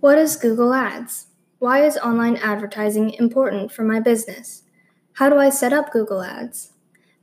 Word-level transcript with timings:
What 0.00 0.16
is 0.16 0.36
Google 0.36 0.74
Ads? 0.74 1.26
Why 1.58 1.84
is 1.84 1.96
online 1.96 2.36
advertising 2.36 3.14
important 3.14 3.72
for 3.72 3.82
my 3.82 3.98
business? 3.98 4.62
How 5.14 5.28
do 5.28 5.38
I 5.38 5.50
set 5.50 5.72
up 5.72 5.90
Google 5.90 6.22
Ads? 6.22 6.70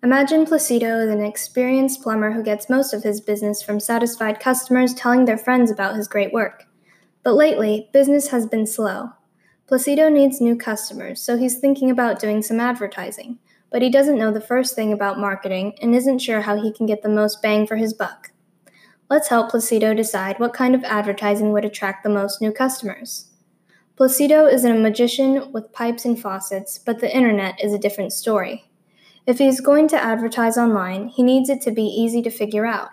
Imagine 0.03 0.45
Placido 0.45 0.99
is 0.99 1.09
an 1.09 1.23
experienced 1.23 2.03
plumber 2.03 2.33
who 2.33 2.43
gets 2.43 2.69
most 2.69 2.93
of 2.93 3.01
his 3.01 3.21
business 3.21 3.61
from 3.61 3.79
satisfied 3.79 4.41
customers 4.41 4.93
telling 4.93 5.23
their 5.23 5.37
friends 5.37 5.71
about 5.71 5.95
his 5.95 6.09
great 6.09 6.33
work. 6.33 6.65
But 7.23 7.35
lately, 7.35 7.89
business 7.93 8.27
has 8.31 8.45
been 8.45 8.67
slow. 8.67 9.11
Placido 9.67 10.11
needs 10.11 10.41
new 10.41 10.57
customers, 10.57 11.21
so 11.21 11.37
he's 11.37 11.59
thinking 11.59 11.89
about 11.89 12.19
doing 12.19 12.41
some 12.41 12.59
advertising, 12.59 13.39
but 13.71 13.83
he 13.83 13.89
doesn't 13.89 14.19
know 14.19 14.33
the 14.33 14.41
first 14.41 14.75
thing 14.75 14.91
about 14.91 15.17
marketing 15.17 15.77
and 15.81 15.95
isn't 15.95 16.19
sure 16.19 16.41
how 16.41 16.61
he 16.61 16.73
can 16.73 16.85
get 16.85 17.03
the 17.03 17.07
most 17.07 17.41
bang 17.41 17.65
for 17.65 17.77
his 17.77 17.93
buck. 17.93 18.31
Let's 19.07 19.27
help 19.27 19.51
Placido 19.51 19.95
decide 19.95 20.39
what 20.39 20.53
kind 20.53 20.73
of 20.73 20.83
advertising 20.83 21.51
would 21.51 21.63
attract 21.63 22.03
the 22.03 22.09
most 22.09 22.41
new 22.41 22.51
customers. 22.51 23.27
Placido 23.95 24.45
is 24.45 24.65
a 24.65 24.73
magician 24.73 25.51
with 25.51 25.71
pipes 25.71 26.05
and 26.05 26.19
faucets, 26.19 26.79
but 26.79 26.99
the 26.99 27.15
internet 27.15 27.63
is 27.63 27.71
a 27.71 27.77
different 27.77 28.13
story. 28.13 28.65
If 29.27 29.37
he's 29.37 29.61
going 29.61 29.87
to 29.89 30.03
advertise 30.03 30.57
online, 30.57 31.09
he 31.09 31.21
needs 31.21 31.49
it 31.49 31.61
to 31.61 31.71
be 31.71 31.83
easy 31.83 32.23
to 32.23 32.31
figure 32.31 32.65
out. 32.65 32.89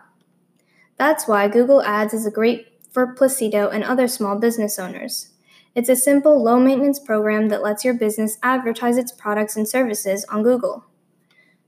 That's 0.99 1.27
why 1.27 1.49
Google 1.49 1.83
Ads 1.83 2.13
is 2.13 2.27
a 2.27 2.31
great 2.31 2.67
for 2.93 3.15
Placido 3.15 3.71
and 3.71 3.83
other 3.83 4.07
small 4.07 4.39
business 4.39 4.79
owners. 4.79 5.31
It's 5.75 5.89
a 5.89 5.97
simple, 5.97 6.43
low 6.43 6.61
maintenance 6.61 6.99
program 6.99 7.49
that 7.49 7.63
lets 7.63 7.87
your 7.87 7.95
business 7.95 8.37
advertise 8.43 8.99
its 8.99 9.13
products 9.13 9.57
and 9.57 9.67
services 9.67 10.27
on 10.29 10.43
Google. 10.43 10.85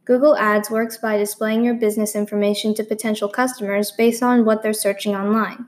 Google 0.05 0.37
Ads 0.37 0.71
works 0.71 0.99
by 0.99 1.17
displaying 1.17 1.65
your 1.65 1.75
business 1.75 2.15
information 2.15 2.75
to 2.75 2.85
potential 2.85 3.29
customers 3.29 3.91
based 3.91 4.23
on 4.23 4.45
what 4.45 4.63
they're 4.63 4.75
searching 4.75 5.15
online. 5.15 5.67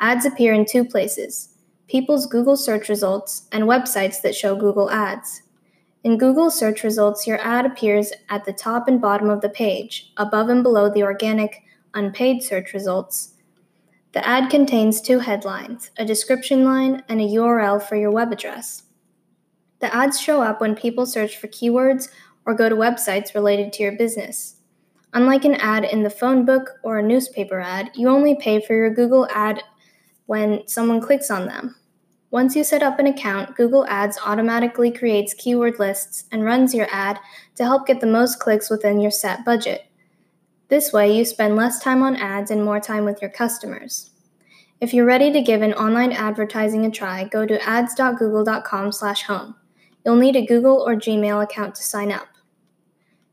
Ads 0.00 0.24
appear 0.24 0.54
in 0.54 0.64
two 0.64 0.84
places 0.84 1.54
people's 1.86 2.26
Google 2.26 2.56
search 2.56 2.88
results 2.88 3.48
and 3.50 3.64
websites 3.64 4.20
that 4.22 4.34
show 4.34 4.54
Google 4.54 4.90
Ads. 4.90 5.42
In 6.04 6.18
Google 6.18 6.50
search 6.50 6.82
results, 6.82 7.26
your 7.26 7.38
ad 7.40 7.66
appears 7.66 8.12
at 8.28 8.44
the 8.44 8.52
top 8.52 8.88
and 8.88 9.00
bottom 9.00 9.30
of 9.30 9.40
the 9.40 9.48
page, 9.48 10.12
above 10.16 10.48
and 10.48 10.62
below 10.62 10.90
the 10.90 11.02
organic, 11.02 11.62
unpaid 11.94 12.42
search 12.42 12.72
results. 12.72 13.34
The 14.12 14.26
ad 14.26 14.50
contains 14.50 15.00
two 15.00 15.18
headlines, 15.18 15.90
a 15.98 16.04
description 16.04 16.64
line, 16.64 17.02
and 17.08 17.20
a 17.20 17.24
URL 17.24 17.82
for 17.82 17.96
your 17.96 18.10
web 18.10 18.32
address. 18.32 18.84
The 19.80 19.94
ads 19.94 20.20
show 20.20 20.42
up 20.42 20.60
when 20.60 20.74
people 20.74 21.06
search 21.06 21.36
for 21.36 21.48
keywords 21.48 22.08
or 22.48 22.54
go 22.54 22.66
to 22.70 22.74
websites 22.74 23.34
related 23.34 23.74
to 23.74 23.82
your 23.82 23.92
business. 23.92 24.56
Unlike 25.12 25.44
an 25.44 25.54
ad 25.56 25.84
in 25.84 26.02
the 26.02 26.08
phone 26.08 26.46
book 26.46 26.70
or 26.82 26.98
a 26.98 27.02
newspaper 27.02 27.60
ad, 27.60 27.90
you 27.94 28.08
only 28.08 28.36
pay 28.36 28.58
for 28.58 28.72
your 28.74 28.88
Google 28.88 29.28
ad 29.30 29.62
when 30.24 30.66
someone 30.66 31.02
clicks 31.02 31.30
on 31.30 31.44
them. 31.44 31.76
Once 32.30 32.56
you 32.56 32.64
set 32.64 32.82
up 32.82 32.98
an 32.98 33.06
account, 33.06 33.54
Google 33.54 33.86
Ads 33.86 34.18
automatically 34.24 34.90
creates 34.90 35.34
keyword 35.34 35.78
lists 35.78 36.24
and 36.32 36.42
runs 36.42 36.74
your 36.74 36.88
ad 36.90 37.18
to 37.56 37.64
help 37.64 37.86
get 37.86 38.00
the 38.00 38.06
most 38.06 38.38
clicks 38.38 38.70
within 38.70 38.98
your 38.98 39.10
set 39.10 39.44
budget. 39.44 39.82
This 40.68 40.90
way, 40.90 41.14
you 41.14 41.26
spend 41.26 41.54
less 41.54 41.78
time 41.82 42.02
on 42.02 42.16
ads 42.16 42.50
and 42.50 42.64
more 42.64 42.80
time 42.80 43.04
with 43.04 43.20
your 43.20 43.30
customers. 43.30 44.10
If 44.80 44.94
you're 44.94 45.04
ready 45.04 45.30
to 45.32 45.42
give 45.42 45.60
an 45.60 45.74
online 45.74 46.12
advertising 46.12 46.86
a 46.86 46.90
try, 46.90 47.24
go 47.24 47.44
to 47.44 47.62
ads.google.com/home. 47.68 49.54
You'll 50.04 50.16
need 50.16 50.36
a 50.36 50.46
Google 50.46 50.82
or 50.86 50.94
Gmail 50.94 51.42
account 51.42 51.74
to 51.74 51.82
sign 51.82 52.10
up. 52.10 52.28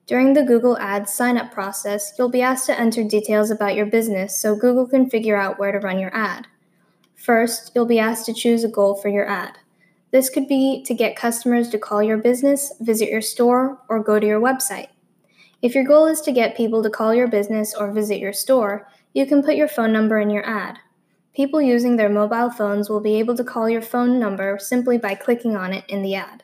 During 0.07 0.33
the 0.33 0.43
Google 0.43 0.77
Ads 0.77 1.11
sign 1.11 1.35
up 1.35 1.51
process, 1.51 2.13
you'll 2.17 2.29
be 2.29 2.41
asked 2.43 2.67
to 2.67 2.79
enter 2.79 3.03
details 3.03 3.49
about 3.49 3.75
your 3.75 3.87
business 3.87 4.39
so 4.39 4.55
Google 4.55 4.87
can 4.87 5.09
figure 5.09 5.35
out 5.35 5.57
where 5.57 5.71
to 5.71 5.79
run 5.79 5.97
your 5.97 6.15
ad. 6.15 6.45
First, 7.15 7.71
you'll 7.73 7.87
be 7.87 7.97
asked 7.97 8.27
to 8.27 8.33
choose 8.33 8.63
a 8.63 8.69
goal 8.69 8.93
for 8.93 9.09
your 9.09 9.27
ad. 9.27 9.57
This 10.11 10.29
could 10.29 10.47
be 10.47 10.83
to 10.85 10.93
get 10.93 11.15
customers 11.15 11.69
to 11.69 11.79
call 11.79 12.03
your 12.03 12.17
business, 12.17 12.71
visit 12.79 13.09
your 13.09 13.21
store, 13.21 13.79
or 13.89 13.99
go 13.99 14.19
to 14.19 14.27
your 14.27 14.39
website. 14.39 14.89
If 15.63 15.73
your 15.73 15.83
goal 15.83 16.05
is 16.05 16.21
to 16.21 16.31
get 16.31 16.55
people 16.55 16.83
to 16.83 16.89
call 16.91 17.15
your 17.15 17.27
business 17.27 17.73
or 17.73 17.91
visit 17.91 18.19
your 18.19 18.31
store, 18.31 18.87
you 19.13 19.25
can 19.25 19.41
put 19.41 19.55
your 19.55 19.67
phone 19.67 19.91
number 19.91 20.19
in 20.19 20.29
your 20.29 20.45
ad. 20.45 20.77
People 21.35 21.61
using 21.61 21.97
their 21.97 22.09
mobile 22.09 22.51
phones 22.51 22.89
will 22.89 23.01
be 23.01 23.15
able 23.15 23.35
to 23.35 23.43
call 23.43 23.67
your 23.67 23.81
phone 23.81 24.19
number 24.19 24.57
simply 24.59 24.97
by 24.97 25.15
clicking 25.15 25.57
on 25.57 25.73
it 25.73 25.83
in 25.89 26.01
the 26.01 26.15
ad. 26.15 26.43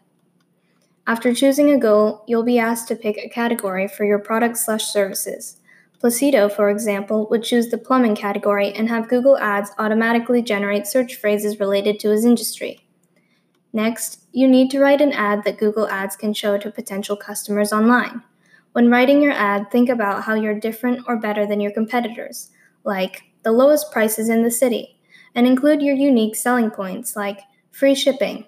After 1.08 1.34
choosing 1.34 1.72
a 1.72 1.80
goal, 1.80 2.24
you'll 2.28 2.44
be 2.44 2.60
asked 2.60 2.88
to 2.90 2.96
pick 2.96 3.18
a 3.18 3.28
category 3.28 3.88
for 3.88 4.06
your 4.06 4.20
products/services. 4.20 5.58
Placido, 6.00 6.48
for 6.48 6.70
example, 6.70 7.28
would 7.30 7.44
choose 7.44 7.70
the 7.70 7.78
plumbing 7.78 8.16
category 8.16 8.72
and 8.72 8.90
have 8.90 9.10
Google 9.10 9.38
Ads 9.38 9.72
automatically 9.78 10.42
generate 10.42 10.88
search 10.88 11.16
phrases 11.16 11.60
related 11.60 12.00
to 12.00 12.10
his 12.10 12.26
industry. 12.26 12.88
Next, 13.74 14.20
you 14.32 14.48
need 14.48 14.70
to 14.72 14.80
write 14.80 15.02
an 15.02 15.12
ad 15.14 15.44
that 15.44 15.58
Google 15.58 15.88
Ads 15.88 16.16
can 16.16 16.34
show 16.34 16.58
to 16.58 16.72
potential 16.72 17.16
customers 17.16 17.72
online. 17.72 18.22
When 18.74 18.90
writing 18.90 19.22
your 19.22 19.34
ad, 19.34 19.70
think 19.72 19.90
about 19.90 20.24
how 20.24 20.34
you're 20.34 20.60
different 20.60 21.04
or 21.08 21.18
better 21.18 21.46
than 21.46 21.62
your 21.62 21.72
competitors, 21.72 22.50
like 22.84 23.24
the 23.44 23.52
lowest 23.52 23.92
prices 23.92 24.30
in 24.30 24.44
the 24.44 24.52
city, 24.52 25.00
and 25.36 25.48
include 25.48 25.82
your 25.82 25.96
unique 25.96 26.36
selling 26.36 26.70
points 26.70 27.16
like 27.16 27.42
free 27.72 27.96
shipping. 27.96 28.46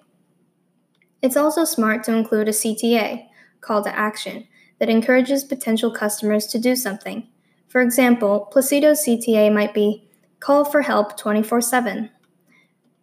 It's 1.23 1.35
also 1.37 1.65
smart 1.65 2.03
to 2.03 2.13
include 2.13 2.47
a 2.47 2.51
CTA, 2.51 3.25
call 3.61 3.83
to 3.83 3.97
action, 3.97 4.47
that 4.77 4.89
encourages 4.89 5.43
potential 5.43 5.89
customers 5.89 6.45
to 6.47 6.59
do 6.59 6.75
something, 6.75 7.27
for 7.73 7.81
example, 7.81 8.47
Placido's 8.51 9.03
CTA 9.03 9.51
might 9.51 9.73
be 9.73 10.07
call 10.39 10.63
for 10.63 10.83
help 10.83 11.17
24 11.17 11.59
7. 11.59 12.11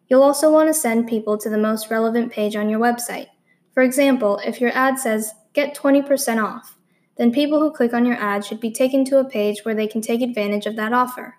You'll 0.07 0.23
also 0.23 0.49
want 0.53 0.69
to 0.69 0.75
send 0.75 1.09
people 1.09 1.37
to 1.39 1.51
the 1.51 1.59
most 1.59 1.91
relevant 1.91 2.31
page 2.31 2.55
on 2.55 2.69
your 2.69 2.79
website. 2.79 3.27
For 3.75 3.83
example, 3.83 4.41
if 4.47 4.61
your 4.61 4.71
ad 4.73 5.01
says 5.01 5.33
get 5.55 5.75
20% 5.75 6.41
off, 6.41 6.79
then 7.17 7.33
people 7.33 7.59
who 7.59 7.73
click 7.73 7.93
on 7.93 8.07
your 8.07 8.15
ad 8.15 8.45
should 8.45 8.61
be 8.61 8.71
taken 8.71 9.05
to 9.07 9.19
a 9.19 9.29
page 9.29 9.65
where 9.65 9.75
they 9.75 9.89
can 9.89 10.01
take 10.01 10.23
advantage 10.23 10.67
of 10.67 10.77
that 10.77 10.93
offer. 10.93 11.35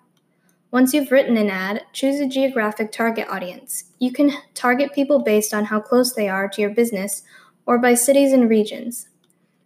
Once 0.72 0.94
you've 0.94 1.12
written 1.12 1.36
an 1.36 1.50
ad, 1.50 1.84
choose 1.92 2.18
a 2.18 2.26
geographic 2.26 2.90
target 2.90 3.28
audience. 3.28 3.92
You 3.98 4.10
can 4.10 4.32
target 4.54 4.94
people 4.94 5.18
based 5.18 5.52
on 5.52 5.66
how 5.66 5.80
close 5.80 6.14
they 6.14 6.30
are 6.30 6.48
to 6.48 6.62
your 6.62 6.70
business 6.70 7.22
or 7.66 7.78
by 7.78 7.92
cities 7.92 8.32
and 8.32 8.48
regions. 8.48 9.10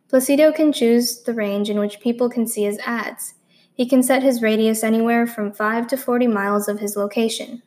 Placido 0.08 0.50
can 0.52 0.72
choose 0.72 1.22
the 1.22 1.32
range 1.32 1.70
in 1.70 1.78
which 1.78 2.00
people 2.00 2.28
can 2.28 2.44
see 2.48 2.64
his 2.64 2.80
ads. 2.84 3.34
He 3.72 3.88
can 3.88 4.02
set 4.02 4.24
his 4.24 4.42
radius 4.42 4.82
anywhere 4.82 5.28
from 5.28 5.52
5 5.52 5.86
to 5.86 5.96
40 5.96 6.26
miles 6.26 6.66
of 6.66 6.80
his 6.80 6.96
location. 6.96 7.62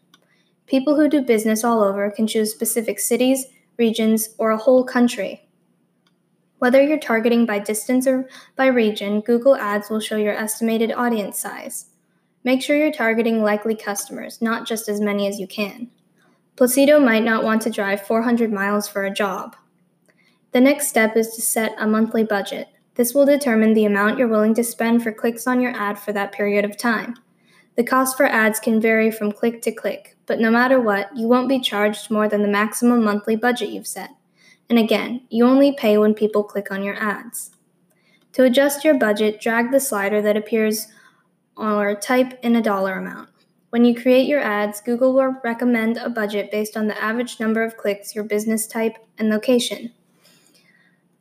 People 0.67 0.97
who 0.97 1.07
do 1.07 1.21
business 1.21 1.63
all 1.63 1.81
over 1.81 2.11
can 2.11 2.27
choose 2.27 2.51
specific 2.51 2.99
cities, 2.99 3.45
regions, 3.77 4.35
or 4.37 4.51
a 4.51 4.57
whole 4.57 4.83
country. 4.83 5.47
Whether 6.57 6.83
you're 6.83 6.99
targeting 6.99 7.45
by 7.45 7.59
distance 7.59 8.05
or 8.05 8.27
by 8.57 8.67
region, 8.67 9.21
Google 9.21 9.55
Ads 9.55 9.89
will 9.89 10.01
show 10.01 10.17
your 10.17 10.33
estimated 10.33 10.91
audience 10.91 11.39
size. 11.39 11.85
Make 12.43 12.61
sure 12.61 12.77
you're 12.77 12.91
targeting 12.91 13.41
likely 13.41 13.75
customers, 13.75 14.41
not 14.41 14.67
just 14.67 14.87
as 14.87 15.01
many 15.01 15.27
as 15.27 15.39
you 15.39 15.47
can. 15.47 15.89
Placido 16.55 17.03
might 17.03 17.23
not 17.23 17.43
want 17.43 17.61
to 17.63 17.69
drive 17.69 18.05
400 18.05 18.51
miles 18.51 18.87
for 18.87 19.05
a 19.05 19.13
job. 19.13 19.55
The 20.51 20.61
next 20.61 20.87
step 20.87 21.15
is 21.15 21.29
to 21.35 21.41
set 21.41 21.75
a 21.77 21.87
monthly 21.87 22.23
budget. 22.23 22.69
This 22.95 23.13
will 23.13 23.25
determine 23.25 23.73
the 23.73 23.85
amount 23.85 24.17
you're 24.17 24.27
willing 24.27 24.53
to 24.55 24.63
spend 24.63 25.03
for 25.03 25.11
clicks 25.11 25.47
on 25.47 25.61
your 25.61 25.71
ad 25.71 25.99
for 25.99 26.11
that 26.13 26.31
period 26.31 26.65
of 26.65 26.75
time. 26.75 27.15
The 27.75 27.83
cost 27.83 28.17
for 28.17 28.25
ads 28.25 28.59
can 28.59 28.81
vary 28.81 29.09
from 29.09 29.31
click 29.31 29.61
to 29.61 29.71
click, 29.71 30.17
but 30.25 30.39
no 30.39 30.51
matter 30.51 30.81
what, 30.81 31.15
you 31.15 31.27
won't 31.27 31.47
be 31.47 31.61
charged 31.61 32.11
more 32.11 32.27
than 32.27 32.41
the 32.41 32.49
maximum 32.49 33.03
monthly 33.03 33.37
budget 33.37 33.69
you've 33.69 33.87
set. 33.87 34.09
And 34.69 34.77
again, 34.77 35.21
you 35.29 35.45
only 35.45 35.71
pay 35.71 35.97
when 35.97 36.13
people 36.13 36.43
click 36.43 36.71
on 36.71 36.83
your 36.83 36.95
ads. 36.95 37.51
To 38.33 38.43
adjust 38.43 38.83
your 38.83 38.95
budget, 38.95 39.39
drag 39.39 39.71
the 39.71 39.79
slider 39.79 40.21
that 40.21 40.35
appears 40.35 40.87
or 41.59 41.95
type 41.95 42.39
in 42.41 42.55
a 42.55 42.61
dollar 42.61 42.93
amount. 42.93 43.29
When 43.69 43.85
you 43.85 43.93
create 43.93 44.27
your 44.27 44.39
ads, 44.39 44.81
Google 44.81 45.13
will 45.13 45.35
recommend 45.43 45.97
a 45.97 46.09
budget 46.09 46.51
based 46.51 46.75
on 46.75 46.87
the 46.87 47.01
average 47.01 47.39
number 47.39 47.63
of 47.63 47.77
clicks, 47.77 48.15
your 48.15 48.23
business 48.23 48.65
type, 48.65 48.97
and 49.17 49.29
location. 49.29 49.91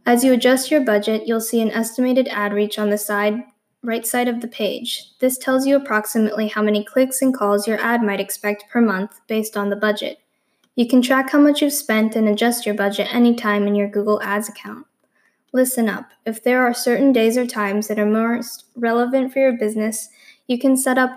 As 0.07 0.25
you 0.25 0.33
adjust 0.33 0.71
your 0.71 0.81
budget, 0.81 1.27
you'll 1.27 1.41
see 1.41 1.61
an 1.61 1.71
estimated 1.71 2.29
ad 2.29 2.55
reach 2.55 2.79
on 2.79 2.89
the 2.89 2.97
side 2.97 3.43
right 3.83 4.07
side 4.07 4.29
of 4.29 4.41
the 4.41 4.49
page. 4.49 5.11
This 5.21 5.39
tells 5.39 5.67
you 5.67 5.77
approximately 5.77 6.49
how 6.49 6.63
many 6.63 6.83
clicks 6.83 7.23
and 7.23 7.35
calls 7.35 7.69
your 7.69 7.81
ad 7.81 8.03
might 8.03 8.21
expect 8.21 8.65
per 8.71 8.81
month 8.81 9.21
based 9.29 9.57
on 9.57 9.71
the 9.71 9.77
budget. 9.77 10.19
You 10.75 10.87
can 10.87 11.03
track 11.03 11.31
how 11.31 11.39
much 11.39 11.61
you've 11.61 11.73
spent 11.73 12.17
and 12.17 12.29
adjust 12.29 12.65
your 12.65 12.75
budget 12.75 13.13
anytime 13.15 13.67
in 13.67 13.75
your 13.75 13.89
Google 13.89 14.23
Ads 14.23 14.49
account. 14.49 14.87
Listen 15.53 15.89
up. 15.89 16.11
If 16.27 16.43
there 16.43 16.65
are 16.67 16.75
certain 16.75 17.13
days 17.13 17.37
or 17.37 17.47
times 17.47 17.89
that 17.89 17.99
are 17.99 18.07
most 18.07 18.65
relevant 18.77 19.33
for 19.33 19.39
your 19.39 19.57
business, 19.57 20.09
you 20.49 20.59
can 20.59 20.77
set 20.77 20.99
up 20.99 21.17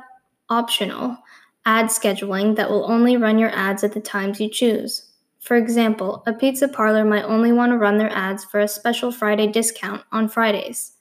optional 0.49 1.17
ad 1.65 1.87
scheduling 1.87 2.55
that 2.55 2.69
will 2.69 2.89
only 2.91 3.17
run 3.17 3.39
your 3.39 3.49
ads 3.55 3.83
at 3.83 3.93
the 3.93 3.99
times 3.99 4.39
you 4.39 4.49
choose. 4.49 5.11
For 5.39 5.57
example, 5.57 6.21
a 6.27 6.33
pizza 6.33 6.67
parlor 6.67 7.03
might 7.03 7.23
only 7.23 7.51
want 7.51 7.71
to 7.71 7.77
run 7.77 7.97
their 7.97 8.11
ads 8.11 8.43
for 8.45 8.59
a 8.59 8.67
special 8.67 9.11
Friday 9.11 9.47
discount 9.47 10.03
on 10.11 10.29
Fridays. 10.29 10.93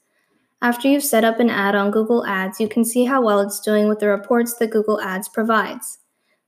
After 0.63 0.87
you've 0.87 1.03
set 1.03 1.23
up 1.23 1.39
an 1.39 1.49
ad 1.49 1.75
on 1.75 1.91
Google 1.91 2.25
Ads, 2.25 2.59
you 2.59 2.67
can 2.67 2.85
see 2.85 3.05
how 3.05 3.21
well 3.21 3.39
it's 3.39 3.59
doing 3.59 3.87
with 3.87 3.99
the 3.99 4.07
reports 4.07 4.55
that 4.55 4.69
Google 4.69 5.01
Ads 5.01 5.29
provides. 5.29 5.99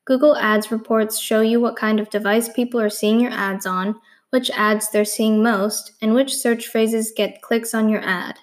Google 0.06 0.36
Ads 0.38 0.72
reports 0.72 1.20
show 1.20 1.42
you 1.42 1.60
what 1.60 1.76
kind 1.76 2.00
of 2.00 2.10
device 2.10 2.48
people 2.50 2.80
are 2.80 2.90
seeing 2.90 3.20
your 3.20 3.32
ads 3.32 3.66
on, 3.66 3.96
which 4.30 4.52
ads 4.52 4.90
they're 4.90 5.06
seeing 5.06 5.42
most, 5.42 5.94
and 6.02 6.14
which 6.14 6.36
search 6.36 6.68
phrases 6.68 7.14
get 7.16 7.42
clicks 7.42 7.74
on 7.74 7.90
your 7.90 8.02
ad. 8.02 8.38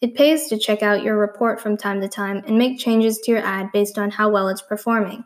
It 0.00 0.14
pays 0.14 0.48
to 0.48 0.58
check 0.58 0.82
out 0.82 1.02
your 1.02 1.16
report 1.16 1.60
from 1.60 1.76
time 1.76 2.00
to 2.00 2.08
time 2.08 2.42
and 2.46 2.56
make 2.56 2.78
changes 2.78 3.18
to 3.18 3.32
your 3.32 3.44
ad 3.44 3.72
based 3.72 3.98
on 3.98 4.12
how 4.12 4.30
well 4.30 4.48
it's 4.48 4.62
performing. 4.62 5.24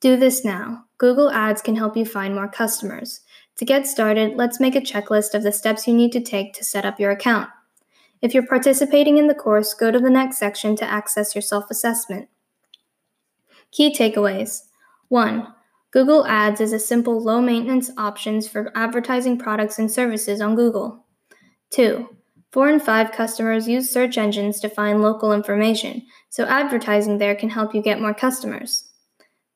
Do 0.00 0.16
this 0.16 0.44
now. 0.44 0.84
Google 0.98 1.30
Ads 1.30 1.62
can 1.62 1.76
help 1.76 1.96
you 1.96 2.04
find 2.04 2.34
more 2.34 2.48
customers. 2.48 3.20
To 3.58 3.64
get 3.64 3.86
started, 3.86 4.36
let's 4.36 4.60
make 4.60 4.74
a 4.74 4.80
checklist 4.80 5.34
of 5.34 5.42
the 5.42 5.52
steps 5.52 5.86
you 5.86 5.94
need 5.94 6.12
to 6.12 6.20
take 6.20 6.54
to 6.54 6.64
set 6.64 6.84
up 6.86 6.98
your 6.98 7.10
account. 7.10 7.50
If 8.22 8.32
you're 8.32 8.46
participating 8.46 9.18
in 9.18 9.26
the 9.26 9.34
course, 9.34 9.74
go 9.74 9.90
to 9.90 9.98
the 9.98 10.08
next 10.08 10.38
section 10.38 10.74
to 10.76 10.84
access 10.84 11.34
your 11.34 11.42
self 11.42 11.70
assessment. 11.70 12.28
Key 13.72 13.94
takeaways 13.94 14.62
1. 15.08 15.46
Google 15.90 16.26
Ads 16.26 16.60
is 16.60 16.72
a 16.72 16.78
simple, 16.78 17.20
low 17.20 17.42
maintenance 17.42 17.90
options 17.98 18.48
for 18.48 18.72
advertising 18.74 19.38
products 19.38 19.78
and 19.78 19.90
services 19.90 20.40
on 20.40 20.56
Google. 20.56 21.04
2. 21.70 22.08
4 22.52 22.68
in 22.68 22.80
5 22.80 23.12
customers 23.12 23.66
use 23.66 23.90
search 23.90 24.18
engines 24.18 24.60
to 24.60 24.68
find 24.68 25.02
local 25.02 25.32
information, 25.32 26.02
so 26.28 26.44
advertising 26.44 27.18
there 27.18 27.34
can 27.34 27.48
help 27.48 27.74
you 27.74 27.82
get 27.82 28.00
more 28.00 28.14
customers. 28.14 28.90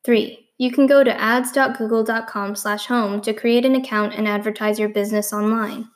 3. 0.03 0.49
You 0.57 0.71
can 0.71 0.87
go 0.87 1.03
to 1.03 1.21
ads.google.com/home 1.21 3.21
to 3.21 3.33
create 3.33 3.65
an 3.65 3.75
account 3.75 4.15
and 4.15 4.27
advertise 4.27 4.79
your 4.79 4.89
business 4.89 5.31
online. 5.31 5.89